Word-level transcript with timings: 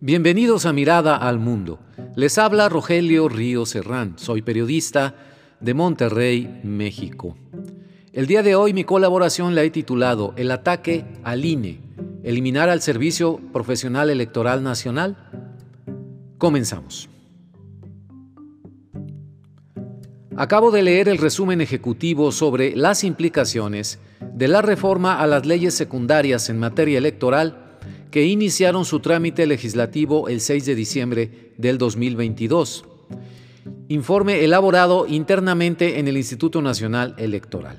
Bienvenidos 0.00 0.64
a 0.64 0.72
Mirada 0.72 1.16
al 1.16 1.40
Mundo. 1.40 1.80
Les 2.14 2.38
habla 2.38 2.68
Rogelio 2.68 3.28
Río 3.28 3.66
Serrán. 3.66 4.16
Soy 4.16 4.42
periodista 4.42 5.16
de 5.58 5.74
Monterrey, 5.74 6.60
México. 6.62 7.36
El 8.12 8.28
día 8.28 8.44
de 8.44 8.54
hoy 8.54 8.72
mi 8.72 8.84
colaboración 8.84 9.56
la 9.56 9.64
he 9.64 9.70
titulado 9.70 10.34
El 10.36 10.52
ataque 10.52 11.04
al 11.24 11.44
INE, 11.44 11.80
eliminar 12.22 12.68
al 12.68 12.80
Servicio 12.80 13.40
Profesional 13.52 14.08
Electoral 14.08 14.62
Nacional. 14.62 15.16
Comenzamos. 16.38 17.08
Acabo 20.36 20.70
de 20.70 20.82
leer 20.82 21.08
el 21.08 21.18
resumen 21.18 21.60
ejecutivo 21.60 22.30
sobre 22.30 22.76
las 22.76 23.02
implicaciones 23.02 23.98
de 24.32 24.46
la 24.46 24.62
reforma 24.62 25.18
a 25.18 25.26
las 25.26 25.44
leyes 25.44 25.74
secundarias 25.74 26.50
en 26.50 26.60
materia 26.60 26.98
electoral 26.98 27.67
que 28.10 28.26
iniciaron 28.26 28.84
su 28.84 29.00
trámite 29.00 29.46
legislativo 29.46 30.28
el 30.28 30.40
6 30.40 30.66
de 30.66 30.74
diciembre 30.74 31.52
del 31.56 31.78
2022. 31.78 32.84
Informe 33.88 34.44
elaborado 34.44 35.06
internamente 35.06 35.98
en 35.98 36.08
el 36.08 36.16
Instituto 36.16 36.62
Nacional 36.62 37.14
Electoral. 37.18 37.78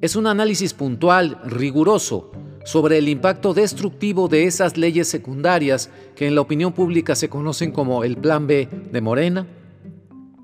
Es 0.00 0.14
un 0.14 0.26
análisis 0.26 0.74
puntual, 0.74 1.40
riguroso, 1.44 2.30
sobre 2.64 2.98
el 2.98 3.08
impacto 3.08 3.54
destructivo 3.54 4.28
de 4.28 4.44
esas 4.44 4.76
leyes 4.76 5.08
secundarias 5.08 5.90
que 6.16 6.26
en 6.26 6.34
la 6.34 6.40
opinión 6.40 6.72
pública 6.72 7.14
se 7.14 7.28
conocen 7.28 7.70
como 7.70 8.02
el 8.02 8.16
Plan 8.16 8.46
B 8.46 8.68
de 8.90 9.00
Morena, 9.00 9.46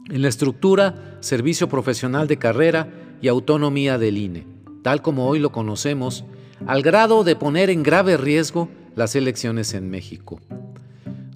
en 0.08 0.22
la 0.22 0.28
estructura, 0.28 1.16
servicio 1.20 1.68
profesional 1.68 2.28
de 2.28 2.38
carrera 2.38 2.88
y 3.20 3.28
autonomía 3.28 3.98
del 3.98 4.18
INE, 4.18 4.46
tal 4.82 5.02
como 5.02 5.26
hoy 5.26 5.38
lo 5.38 5.52
conocemos, 5.52 6.24
al 6.66 6.82
grado 6.82 7.24
de 7.24 7.36
poner 7.36 7.70
en 7.70 7.82
grave 7.82 8.16
riesgo 8.16 8.68
las 8.94 9.16
elecciones 9.16 9.74
en 9.74 9.90
México. 9.90 10.40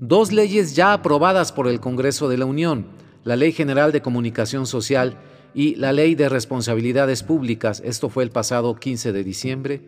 Dos 0.00 0.32
leyes 0.32 0.76
ya 0.76 0.92
aprobadas 0.92 1.52
por 1.52 1.68
el 1.68 1.80
Congreso 1.80 2.28
de 2.28 2.38
la 2.38 2.44
Unión, 2.44 2.86
la 3.24 3.36
Ley 3.36 3.52
General 3.52 3.92
de 3.92 4.02
Comunicación 4.02 4.66
Social 4.66 5.16
y 5.54 5.74
la 5.74 5.92
Ley 5.92 6.14
de 6.14 6.28
Responsabilidades 6.28 7.22
Públicas, 7.22 7.82
esto 7.84 8.08
fue 8.08 8.22
el 8.22 8.30
pasado 8.30 8.76
15 8.76 9.12
de 9.12 9.24
diciembre, 9.24 9.80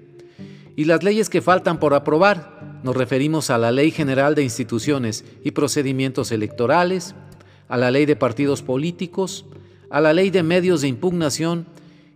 y 0.77 0.85
las 0.85 1.03
leyes 1.03 1.29
que 1.29 1.43
faltan 1.43 1.79
por 1.79 1.95
aprobar, 1.95 2.81
nos 2.83 2.97
referimos 2.97 3.51
a 3.51 3.59
la 3.59 3.71
Ley 3.71 3.91
General 3.91 4.35
de 4.35 4.45
Instituciones 4.45 5.25
y 5.45 5.51
Procedimientos 5.51 6.33
Electorales, 6.33 7.15
a 7.69 7.77
la 7.77 7.91
Ley 7.91 8.07
de 8.07 8.17
Partidos 8.17 8.63
Políticos, 8.63 9.45
a 9.91 10.01
la 10.01 10.13
Ley 10.13 10.31
de 10.31 10.43
Medios 10.43 10.81
de 10.81 10.89
Impugnación 10.89 11.67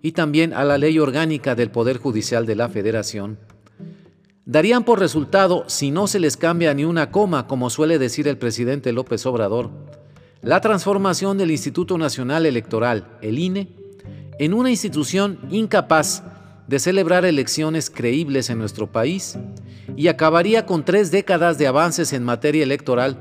y 0.02 0.12
también 0.12 0.52
a 0.52 0.64
la 0.64 0.78
Ley 0.78 0.98
Orgánica 0.98 1.54
del 1.54 1.70
Poder 1.70 1.98
Judicial 1.98 2.44
de 2.44 2.56
la 2.56 2.68
Federación, 2.68 3.38
darían 4.44 4.84
por 4.84 4.98
resultado, 4.98 5.64
si 5.68 5.92
no 5.92 6.08
se 6.08 6.18
les 6.18 6.36
cambia 6.36 6.74
ni 6.74 6.84
una 6.84 7.10
coma, 7.12 7.46
como 7.46 7.70
suele 7.70 7.98
decir 7.98 8.26
el 8.26 8.36
presidente 8.36 8.92
López 8.92 9.24
Obrador, 9.26 9.70
la 10.42 10.60
transformación 10.60 11.38
del 11.38 11.52
Instituto 11.52 11.96
Nacional 11.98 12.46
Electoral, 12.46 13.16
el 13.22 13.38
INE, 13.38 13.68
en 14.40 14.54
una 14.54 14.70
institución 14.70 15.38
incapaz 15.50 16.24
de 16.66 16.80
celebrar 16.80 17.24
elecciones 17.24 17.90
creíbles 17.90 18.50
en 18.50 18.58
nuestro 18.58 18.90
país 18.90 19.38
y 19.96 20.08
acabaría 20.08 20.66
con 20.66 20.84
tres 20.84 21.12
décadas 21.12 21.58
de 21.58 21.68
avances 21.68 22.12
en 22.12 22.24
materia 22.24 22.64
electoral 22.64 23.18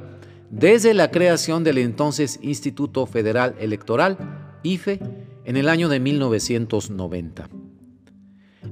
desde 0.50 0.94
la 0.94 1.12
creación 1.12 1.64
del 1.64 1.78
entonces 1.78 2.40
Instituto 2.42 3.06
Federal 3.06 3.56
Electoral, 3.60 4.18
IFE, 4.64 5.00
en 5.46 5.58
el 5.58 5.70
año 5.70 5.90
de 5.90 6.00
1990. 6.00 7.50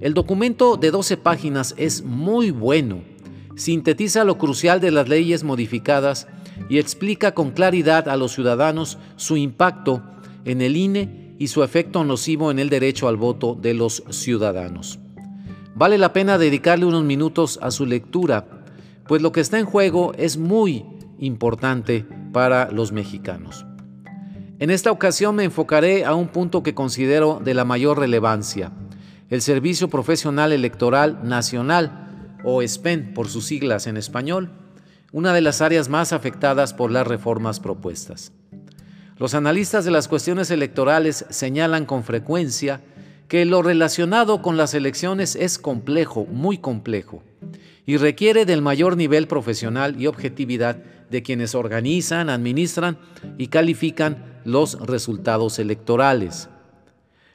El 0.01 0.13
documento 0.13 0.77
de 0.77 0.91
12 0.91 1.17
páginas 1.17 1.73
es 1.77 2.03
muy 2.03 2.51
bueno, 2.51 3.01
sintetiza 3.55 4.23
lo 4.23 4.37
crucial 4.37 4.79
de 4.79 4.91
las 4.91 5.09
leyes 5.09 5.43
modificadas 5.43 6.27
y 6.69 6.77
explica 6.77 7.33
con 7.33 7.51
claridad 7.51 8.07
a 8.07 8.15
los 8.15 8.33
ciudadanos 8.33 8.97
su 9.15 9.35
impacto 9.35 10.03
en 10.45 10.61
el 10.61 10.77
INE 10.77 11.35
y 11.39 11.47
su 11.47 11.63
efecto 11.63 12.03
nocivo 12.03 12.51
en 12.51 12.59
el 12.59 12.69
derecho 12.69 13.07
al 13.07 13.17
voto 13.17 13.57
de 13.59 13.73
los 13.73 14.03
ciudadanos. 14.09 14.99
Vale 15.75 15.97
la 15.97 16.13
pena 16.13 16.37
dedicarle 16.37 16.85
unos 16.85 17.03
minutos 17.03 17.59
a 17.61 17.71
su 17.71 17.85
lectura, 17.85 18.45
pues 19.07 19.21
lo 19.21 19.31
que 19.31 19.39
está 19.39 19.59
en 19.59 19.65
juego 19.65 20.13
es 20.17 20.37
muy 20.37 20.85
importante 21.17 22.05
para 22.31 22.71
los 22.71 22.91
mexicanos. 22.91 23.65
En 24.59 24.71
esta 24.71 24.91
ocasión 24.91 25.35
me 25.35 25.45
enfocaré 25.45 26.03
a 26.03 26.13
un 26.15 26.27
punto 26.27 26.63
que 26.63 26.73
considero 26.73 27.41
de 27.41 27.53
la 27.53 27.63
mayor 27.63 27.97
relevancia, 27.97 28.73
el 29.29 29.41
Servicio 29.41 29.87
Profesional 29.87 30.51
Electoral 30.51 31.21
Nacional, 31.23 32.35
o 32.43 32.61
SPEN 32.61 33.13
por 33.13 33.29
sus 33.29 33.45
siglas 33.45 33.87
en 33.87 33.95
español, 33.95 34.51
una 35.13 35.31
de 35.31 35.39
las 35.39 35.61
áreas 35.61 35.87
más 35.87 36.11
afectadas 36.11 36.73
por 36.73 36.91
las 36.91 37.07
reformas 37.07 37.61
propuestas. 37.61 38.33
Los 39.17 39.33
analistas 39.33 39.85
de 39.85 39.91
las 39.91 40.09
cuestiones 40.09 40.51
electorales 40.51 41.25
señalan 41.29 41.85
con 41.85 42.03
frecuencia 42.03 42.81
que 43.29 43.45
lo 43.45 43.61
relacionado 43.61 44.41
con 44.41 44.57
las 44.57 44.73
elecciones 44.73 45.37
es 45.37 45.57
complejo, 45.57 46.25
muy 46.25 46.57
complejo, 46.57 47.23
y 47.85 47.95
requiere 47.95 48.45
del 48.45 48.61
mayor 48.61 48.97
nivel 48.97 49.25
profesional 49.25 49.95
y 50.01 50.07
objetividad 50.07 50.83
de 51.09 51.23
quienes 51.23 51.55
organizan, 51.55 52.29
administran 52.29 52.97
y 53.37 53.47
califican 53.47 54.28
los 54.45 54.79
resultados 54.79 55.59
electorales. 55.59 56.49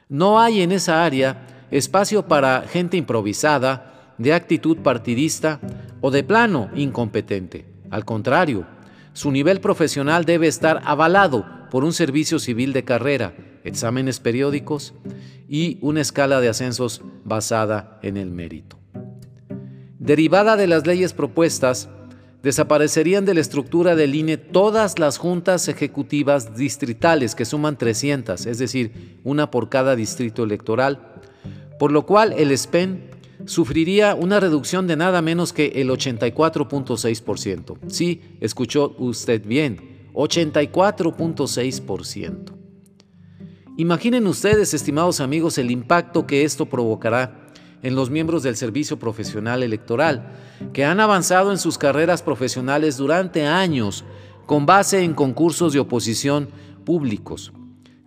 No 0.09 0.39
hay 0.39 0.61
en 0.61 0.71
esa 0.71 1.03
área 1.03 1.47
espacio 1.71 2.27
para 2.27 2.61
gente 2.61 2.97
improvisada, 2.97 3.91
de 4.17 4.33
actitud 4.33 4.77
partidista 4.77 5.59
o 6.01 6.11
de 6.11 6.23
plano 6.23 6.69
incompetente. 6.75 7.65
Al 7.89 8.05
contrario, 8.05 8.65
su 9.13 9.31
nivel 9.31 9.59
profesional 9.59 10.25
debe 10.25 10.47
estar 10.47 10.81
avalado 10.85 11.45
por 11.69 11.83
un 11.83 11.93
servicio 11.93 12.39
civil 12.39 12.73
de 12.73 12.83
carrera, 12.83 13.33
exámenes 13.63 14.19
periódicos 14.19 14.93
y 15.49 15.77
una 15.81 16.01
escala 16.01 16.39
de 16.39 16.49
ascensos 16.49 17.01
basada 17.23 17.99
en 18.01 18.17
el 18.17 18.31
mérito. 18.31 18.79
Derivada 19.99 20.55
de 20.55 20.67
las 20.67 20.85
leyes 20.85 21.13
propuestas, 21.13 21.89
desaparecerían 22.45 23.25
de 23.25 23.33
la 23.33 23.41
estructura 23.41 23.95
del 23.95 24.13
INE 24.13 24.37
todas 24.37 24.99
las 24.99 25.17
juntas 25.17 25.67
ejecutivas 25.67 26.55
distritales, 26.55 27.33
que 27.33 27.43
suman 27.43 27.75
300, 27.75 28.45
es 28.45 28.59
decir, 28.59 29.17
una 29.23 29.49
por 29.49 29.67
cada 29.67 29.95
distrito 29.95 30.43
electoral, 30.43 31.15
por 31.79 31.91
lo 31.91 32.05
cual 32.05 32.33
el 32.33 32.55
SPEN 32.55 33.09
sufriría 33.45 34.13
una 34.13 34.39
reducción 34.39 34.85
de 34.85 34.95
nada 34.95 35.23
menos 35.23 35.53
que 35.53 35.71
el 35.77 35.89
84.6%. 35.89 37.79
Sí, 37.87 38.21
escuchó 38.41 38.95
usted 38.99 39.43
bien, 39.43 40.11
84.6%. 40.13 42.53
Imaginen 43.77 44.27
ustedes, 44.27 44.75
estimados 44.75 45.19
amigos, 45.19 45.57
el 45.57 45.71
impacto 45.71 46.27
que 46.27 46.43
esto 46.43 46.67
provocará 46.67 47.44
en 47.85 47.93
los 47.93 48.09
miembros 48.09 48.41
del 48.41 48.55
Servicio 48.55 48.97
Profesional 48.97 49.61
Electoral, 49.61 50.31
que 50.73 50.85
han 50.85 50.99
avanzado 50.99 51.51
en 51.51 51.59
sus 51.59 51.77
carreras 51.77 52.23
profesionales 52.23 52.97
durante 52.97 53.45
años 53.45 54.03
con 54.47 54.65
base 54.65 55.03
en 55.03 55.13
concursos 55.13 55.71
de 55.71 55.79
oposición 55.79 56.49
públicos 56.83 57.53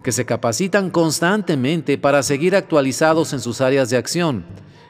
que 0.02 0.10
se 0.10 0.26
capacitan 0.26 0.90
constantemente 0.90 1.96
para 1.96 2.24
seguir 2.24 2.56
actualizados 2.56 3.32
en 3.32 3.38
sus 3.38 3.60
áreas 3.60 3.88
de 3.88 3.96
acción. 3.96 4.46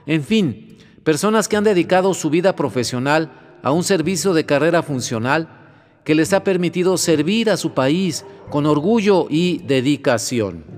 En 0.07 0.25
fin, 0.25 0.79
personas 1.05 1.49
que 1.49 1.59
han 1.59 1.65
dedicado 1.65 2.15
su 2.15 2.31
vida 2.31 2.57
profesional 2.57 3.59
a 3.63 3.73
un 3.73 3.85
servicio 3.85 4.33
de 4.33 4.47
carrera 4.47 4.83
funcional 4.83 5.51
que 6.03 6.15
les 6.15 6.33
ha 6.33 6.45
permitido 6.45 6.97
servir 6.97 7.51
a 7.51 7.59
su 7.59 7.75
país 7.75 8.25
con 8.49 8.65
orgullo 8.65 9.27
y 9.29 9.59
dedicación. 9.67 10.78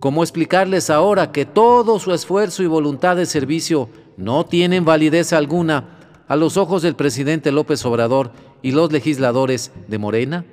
¿Cómo 0.00 0.22
explicarles 0.22 0.88
ahora 0.88 1.30
que 1.30 1.44
todo 1.44 1.98
su 1.98 2.14
esfuerzo 2.14 2.62
y 2.62 2.66
voluntad 2.66 3.16
de 3.16 3.26
servicio 3.26 3.90
no 4.16 4.46
tienen 4.46 4.86
validez 4.86 5.34
alguna 5.34 5.98
a 6.26 6.36
los 6.36 6.56
ojos 6.56 6.80
del 6.80 6.96
presidente 6.96 7.52
López 7.52 7.84
Obrador 7.84 8.32
y 8.62 8.72
los 8.72 8.90
legisladores 8.90 9.72
de 9.88 9.98
Morena? 9.98 10.46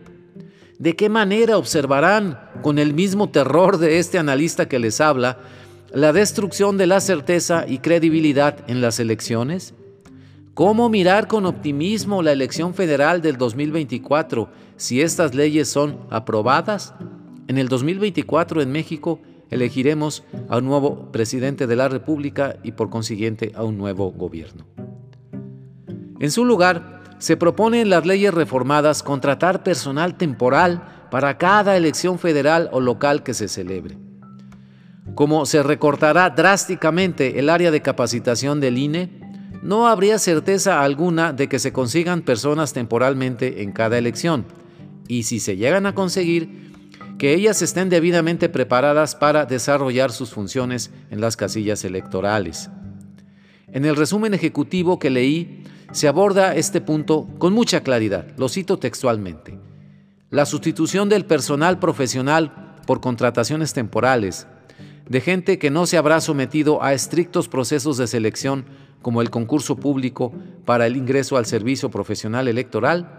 ¿De 0.80 0.98
qué 0.98 1.07
manera 1.07 1.57
observarán 1.57 2.38
con 2.62 2.77
el 2.77 2.94
mismo 2.94 3.30
terror 3.30 3.77
de 3.77 4.00
este 4.00 4.19
analista 4.19 4.68
que 4.68 4.80
les 4.80 5.00
habla 5.00 5.39
la 5.94 6.12
destrucción 6.12 6.77
de 6.77 6.88
la 6.88 7.00
certeza 7.00 7.63
y 7.66 7.77
credibilidad 7.77 8.69
en 8.69 8.81
las 8.81 9.00
elecciones? 9.00 9.74
¿Cómo 10.56 10.89
mirar 10.89 11.30
con 11.30 11.45
optimismo 11.45 12.21
la 12.21 12.33
elección 12.33 12.74
federal 12.74 13.21
del 13.21 13.38
2024 13.38 14.50
si 14.75 15.01
estas 15.01 15.33
leyes 15.33 15.69
son 15.69 16.00
aprobadas? 16.10 16.94
En 17.48 17.57
el 17.57 17.69
2024 17.69 18.62
en 18.62 18.74
México 18.74 19.21
elegiremos 19.49 20.23
a 20.49 20.57
un 20.57 20.65
nuevo 20.65 21.11
presidente 21.11 21.67
de 21.67 21.75
la 21.75 21.89
República 21.89 22.57
y 22.63 22.73
por 22.73 22.89
consiguiente 22.89 23.51
a 23.55 23.63
un 23.63 23.77
nuevo 23.77 24.11
gobierno. 24.11 24.65
En 26.19 26.31
su 26.31 26.45
lugar, 26.45 27.03
se 27.19 27.38
propone 27.38 27.81
en 27.81 27.89
las 27.89 28.05
leyes 28.05 28.33
reformadas 28.33 29.03
contratar 29.03 29.63
personal 29.63 30.17
temporal 30.17 31.07
para 31.09 31.38
cada 31.38 31.77
elección 31.77 32.19
federal 32.19 32.69
o 32.71 32.79
local 32.79 33.23
que 33.23 33.33
se 33.33 33.47
celebre. 33.47 33.97
Como 35.15 35.45
se 35.45 35.63
recortará 35.63 36.29
drásticamente 36.29 37.39
el 37.39 37.49
área 37.49 37.71
de 37.71 37.81
capacitación 37.81 38.59
del 38.59 38.77
INE, 38.77 39.09
no 39.63 39.88
habría 39.88 40.19
certeza 40.19 40.83
alguna 40.83 41.33
de 41.33 41.49
que 41.49 41.59
se 41.59 41.73
consigan 41.73 42.21
personas 42.21 42.73
temporalmente 42.73 43.63
en 43.63 43.71
cada 43.71 43.97
elección, 43.97 44.45
y 45.07 45.23
si 45.23 45.39
se 45.39 45.57
llegan 45.57 45.85
a 45.85 45.95
conseguir, 45.95 46.67
que 47.18 47.34
ellas 47.34 47.62
estén 47.62 47.90
debidamente 47.90 48.50
preparadas 48.50 49.16
para 49.16 49.46
desarrollar 49.46 50.12
sus 50.12 50.31
funciones 50.31 50.92
en 51.10 51.22
las 51.22 51.36
casillas 51.36 51.84
electorales. 51.84 52.69
En 53.72 53.86
el 53.86 53.96
resumen 53.96 54.34
ejecutivo 54.34 55.00
que 55.00 55.10
leí, 55.10 55.64
se 55.92 56.08
aborda 56.08 56.56
este 56.56 56.81
punto 56.81 57.28
con 57.38 57.54
mucha 57.54 57.81
claridad. 57.81 58.28
Lo 58.38 58.50
cito 58.50 58.78
textualmente. 58.78 59.58
La 60.30 60.46
sustitución 60.46 61.10
del 61.10 61.25
personal 61.25 61.80
profesional 61.80 62.75
por 62.86 63.02
contrataciones 63.02 63.74
temporales, 63.74 64.48
de 65.10 65.22
gente 65.22 65.58
que 65.58 65.72
no 65.72 65.86
se 65.86 65.98
habrá 65.98 66.19
sometido 66.22 66.84
a 66.84 66.94
estrictos 66.94 67.48
procesos 67.48 67.98
de 67.98 68.08
selección 68.08 68.66
como 69.02 69.22
el 69.22 69.30
concurso 69.30 69.78
público 69.78 70.34
para 70.66 70.86
el 70.86 70.98
ingreso 70.98 71.38
al 71.38 71.46
servicio 71.46 71.90
profesional 71.90 72.48
electoral, 72.48 73.17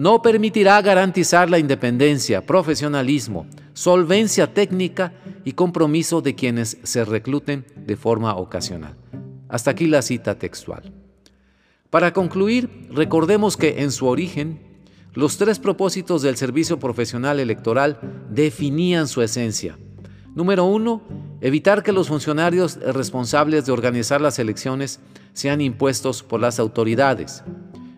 no 0.00 0.22
permitirá 0.22 0.80
garantizar 0.80 1.50
la 1.50 1.58
independencia, 1.58 2.46
profesionalismo, 2.46 3.46
solvencia 3.74 4.54
técnica 4.54 5.12
y 5.44 5.52
compromiso 5.52 6.22
de 6.22 6.34
quienes 6.34 6.78
se 6.84 7.04
recluten 7.04 7.66
de 7.76 7.96
forma 7.98 8.34
ocasional. 8.34 8.96
Hasta 9.50 9.72
aquí 9.72 9.86
la 9.86 10.00
cita 10.00 10.38
textual. 10.38 10.90
Para 11.90 12.14
concluir, 12.14 12.88
recordemos 12.90 13.58
que 13.58 13.82
en 13.82 13.92
su 13.92 14.06
origen, 14.06 14.58
los 15.12 15.36
tres 15.36 15.58
propósitos 15.58 16.22
del 16.22 16.38
servicio 16.38 16.78
profesional 16.78 17.38
electoral 17.38 18.00
definían 18.30 19.06
su 19.06 19.20
esencia. 19.20 19.78
Número 20.34 20.64
uno, 20.64 21.02
evitar 21.42 21.82
que 21.82 21.92
los 21.92 22.08
funcionarios 22.08 22.76
responsables 22.76 23.66
de 23.66 23.72
organizar 23.72 24.22
las 24.22 24.38
elecciones 24.38 25.00
sean 25.34 25.60
impuestos 25.60 26.22
por 26.22 26.40
las 26.40 26.58
autoridades. 26.58 27.44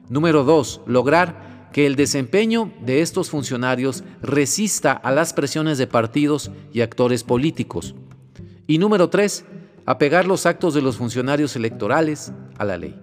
Número 0.09 0.43
dos, 0.43 0.81
lograr 0.85 1.52
que 1.73 1.87
el 1.87 1.97
desempeño 1.97 2.73
de 2.81 3.01
estos 3.01 3.31
funcionarios 3.31 4.05
resista 4.21 4.93
a 4.93 5.11
las 5.11 5.33
presiones 5.33 5.79
de 5.79 5.87
partidos 5.87 6.51
y 6.73 6.83
actores 6.83 7.25
políticos. 7.25 7.95
Y 8.67 8.79
número 8.79 9.09
tres, 9.11 9.45
apegar 9.87 10.27
los 10.27 10.47
actos 10.47 10.75
de 10.75 10.83
los 10.83 10.97
funcionarios 10.97 11.57
electorales 11.57 12.33
a 12.59 12.65
la 12.65 12.77
ley. 12.77 13.01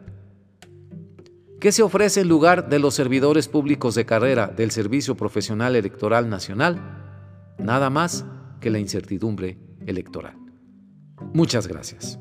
¿Qué 1.59 1.73
se 1.73 1.83
ofrece 1.83 2.21
en 2.21 2.29
lugar 2.29 2.69
de 2.69 2.79
los 2.79 2.95
servidores 2.95 3.49
públicos 3.49 3.93
de 3.93 4.05
carrera 4.05 4.47
del 4.47 4.71
Servicio 4.71 5.15
Profesional 5.15 5.75
Electoral 5.75 6.29
Nacional? 6.29 6.79
Nada 7.57 7.89
más 7.89 8.25
que 8.61 8.69
la 8.69 8.79
incertidumbre 8.79 9.57
electoral. 9.85 10.37
Muchas 11.33 11.67
gracias. 11.67 12.17